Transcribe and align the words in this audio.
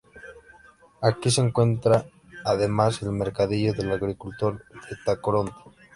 Aquí 1.03 1.29
se 1.29 1.41
encuentra 1.41 2.05
además 2.43 3.03
el 3.03 3.11
Mercadillo 3.11 3.71
del 3.73 3.91
Agricultor 3.91 4.65
de 4.89 4.97
Tacoronte. 5.05 5.53